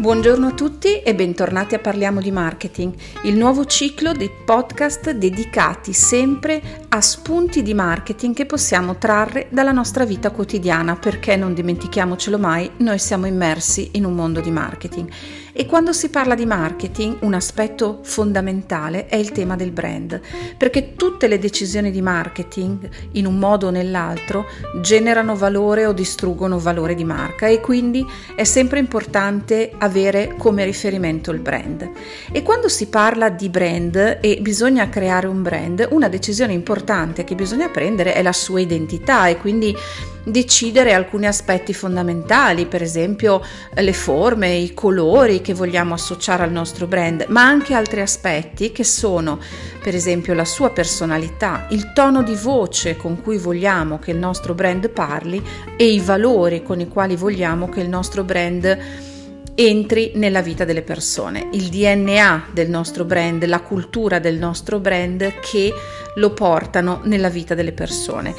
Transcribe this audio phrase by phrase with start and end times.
[0.00, 5.92] Buongiorno a tutti e bentornati a Parliamo di Marketing, il nuovo ciclo di podcast dedicati
[5.92, 12.36] sempre a spunti di marketing che possiamo trarre dalla nostra vita quotidiana perché non dimentichiamocelo
[12.36, 15.08] mai, noi siamo immersi in un mondo di marketing.
[15.52, 20.20] E quando si parla di marketing, un aspetto fondamentale è il tema del brand,
[20.56, 24.46] perché tutte le decisioni di marketing, in un modo o nell'altro,
[24.80, 31.30] generano valore o distruggono valore di marca e quindi è sempre importante avere come riferimento
[31.30, 31.88] il brand.
[32.32, 36.78] E quando si parla di brand e bisogna creare un brand, una decisione importante
[37.24, 39.76] che bisogna prendere è la sua identità e quindi
[40.22, 43.42] decidere alcuni aspetti fondamentali, per esempio
[43.74, 48.72] eh, le forme, i colori che vogliamo associare al nostro brand, ma anche altri aspetti
[48.72, 49.38] che sono,
[49.82, 54.54] per esempio, la sua personalità, il tono di voce con cui vogliamo che il nostro
[54.54, 55.42] brand parli
[55.76, 59.08] e i valori con i quali vogliamo che il nostro brand
[59.60, 65.34] entri nella vita delle persone, il DNA del nostro brand, la cultura del nostro brand
[65.40, 65.70] che
[66.14, 68.34] lo portano nella vita delle persone.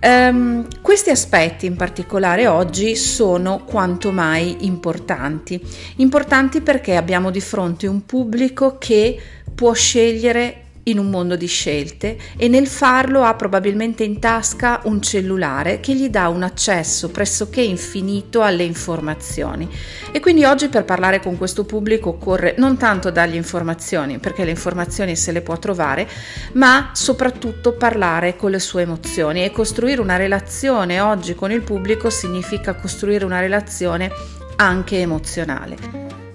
[0.00, 5.60] Um, questi aspetti in particolare oggi sono quanto mai importanti.
[5.96, 9.16] Importanti perché abbiamo di fronte un pubblico che
[9.54, 15.00] può scegliere in un mondo di scelte e nel farlo ha probabilmente in tasca un
[15.00, 19.68] cellulare che gli dà un accesso pressoché infinito alle informazioni.
[20.10, 24.50] E quindi oggi per parlare con questo pubblico occorre non tanto dargli informazioni, perché le
[24.50, 26.08] informazioni se le può trovare,
[26.52, 32.10] ma soprattutto parlare con le sue emozioni e costruire una relazione oggi con il pubblico
[32.10, 34.10] significa costruire una relazione
[34.56, 35.76] anche emozionale.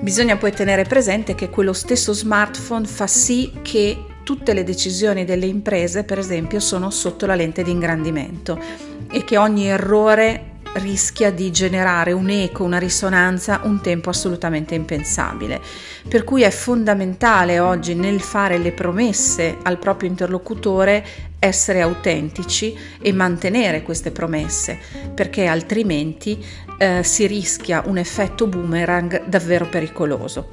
[0.00, 5.46] Bisogna poi tenere presente che quello stesso smartphone fa sì che tutte le decisioni delle
[5.46, 8.60] imprese, per esempio, sono sotto la lente di ingrandimento
[9.08, 15.60] e che ogni errore rischia di generare un eco, una risonanza un tempo assolutamente impensabile.
[16.08, 21.06] Per cui è fondamentale oggi nel fare le promesse al proprio interlocutore
[21.38, 24.76] essere autentici e mantenere queste promesse,
[25.14, 26.44] perché altrimenti
[26.78, 30.48] eh, si rischia un effetto boomerang davvero pericoloso.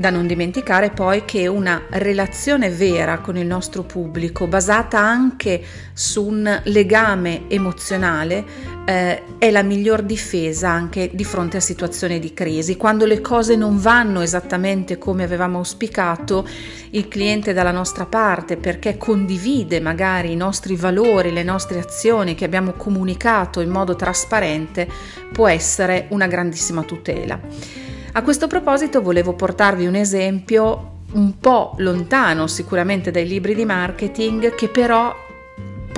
[0.00, 5.62] Da non dimenticare poi che una relazione vera con il nostro pubblico, basata anche
[5.92, 8.42] su un legame emozionale,
[8.86, 12.78] eh, è la miglior difesa anche di fronte a situazioni di crisi.
[12.78, 16.48] Quando le cose non vanno esattamente come avevamo auspicato,
[16.92, 22.34] il cliente è dalla nostra parte perché condivide magari i nostri valori, le nostre azioni
[22.34, 24.88] che abbiamo comunicato in modo trasparente,
[25.30, 27.89] può essere una grandissima tutela.
[28.12, 34.54] A questo proposito volevo portarvi un esempio un po' lontano sicuramente dai libri di marketing
[34.54, 35.14] che però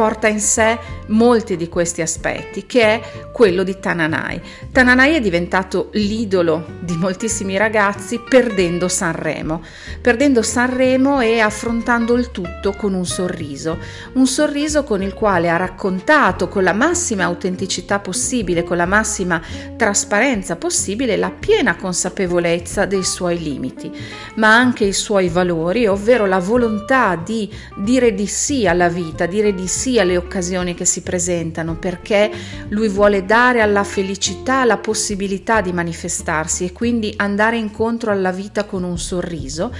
[0.03, 3.01] porta in sé molti di questi aspetti, che è
[3.33, 4.41] quello di Tananai.
[4.73, 9.63] Tananai è diventato l'idolo di moltissimi ragazzi perdendo Sanremo,
[10.01, 13.79] perdendo Sanremo e affrontando il tutto con un sorriso,
[14.15, 19.41] un sorriso con il quale ha raccontato con la massima autenticità possibile, con la massima
[19.77, 23.89] trasparenza possibile, la piena consapevolezza dei suoi limiti,
[24.35, 29.55] ma anche i suoi valori, ovvero la volontà di dire di sì alla vita, dire
[29.55, 32.31] di sì alle occasioni che si presentano, perché
[32.69, 38.65] lui vuole dare alla felicità la possibilità di manifestarsi e quindi andare incontro alla vita
[38.65, 39.73] con un sorriso,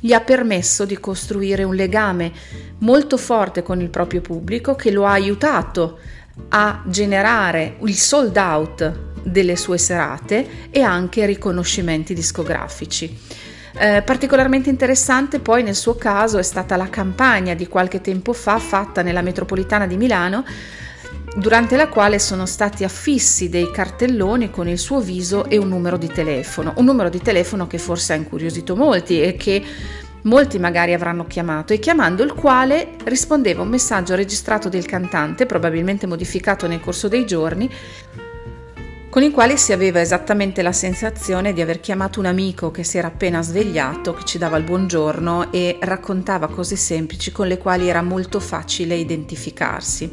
[0.00, 2.32] gli ha permesso di costruire un legame
[2.78, 5.98] molto forte con il proprio pubblico che lo ha aiutato
[6.48, 13.16] a generare il sold out delle sue serate e anche riconoscimenti discografici.
[13.74, 18.58] Eh, particolarmente interessante poi nel suo caso è stata la campagna di qualche tempo fa
[18.58, 20.44] fatta nella metropolitana di Milano
[21.34, 25.96] durante la quale sono stati affissi dei cartelloni con il suo viso e un numero
[25.96, 29.62] di telefono, un numero di telefono che forse ha incuriosito molti e che
[30.22, 36.06] molti magari avranno chiamato e chiamando il quale rispondeva un messaggio registrato del cantante, probabilmente
[36.06, 37.70] modificato nel corso dei giorni,
[39.12, 42.96] con il quale si aveva esattamente la sensazione di aver chiamato un amico che si
[42.96, 47.90] era appena svegliato, che ci dava il buongiorno e raccontava cose semplici con le quali
[47.90, 50.10] era molto facile identificarsi.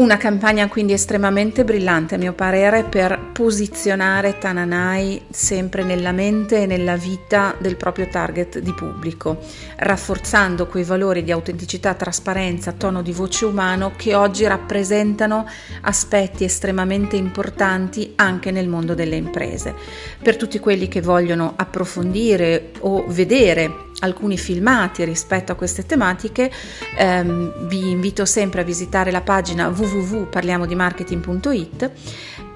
[0.00, 6.66] Una campagna quindi estremamente brillante a mio parere per posizionare Tananai sempre nella mente e
[6.66, 9.40] nella vita del proprio target di pubblico,
[9.76, 15.46] rafforzando quei valori di autenticità, trasparenza, tono di voce umano che oggi rappresentano
[15.82, 19.74] aspetti estremamente importanti anche nel mondo delle imprese.
[20.22, 26.50] Per tutti quelli che vogliono approfondire o vedere alcuni filmati rispetto a queste tematiche,
[26.96, 31.90] ehm, vi invito sempre a visitare la pagina www.parliamodimarketing.it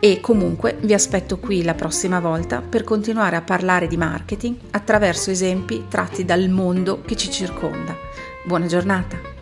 [0.00, 5.31] e comunque vi aspetto qui la prossima volta per continuare a parlare di marketing attraverso
[5.31, 7.96] esempi tratti dal mondo che ci circonda.
[8.44, 9.33] Buona giornata!